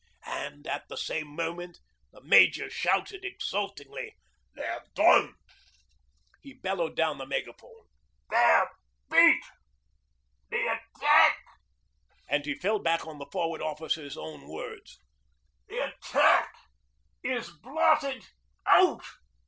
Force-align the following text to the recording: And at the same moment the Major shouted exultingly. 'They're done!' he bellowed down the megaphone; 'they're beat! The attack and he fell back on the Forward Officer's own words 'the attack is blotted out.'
And 0.25 0.65
at 0.65 0.87
the 0.89 0.97
same 0.97 1.27
moment 1.27 1.77
the 2.11 2.23
Major 2.23 2.71
shouted 2.71 3.23
exultingly. 3.23 4.15
'They're 4.55 4.83
done!' 4.95 5.35
he 6.41 6.53
bellowed 6.55 6.95
down 6.95 7.19
the 7.19 7.27
megaphone; 7.27 7.85
'they're 8.27 8.71
beat! 9.11 9.43
The 10.49 10.57
attack 10.97 11.37
and 12.27 12.43
he 12.47 12.55
fell 12.55 12.79
back 12.79 13.05
on 13.05 13.19
the 13.19 13.29
Forward 13.31 13.61
Officer's 13.61 14.17
own 14.17 14.47
words 14.47 14.97
'the 15.67 15.77
attack 15.93 16.51
is 17.21 17.51
blotted 17.51 18.25
out.' 18.65 19.05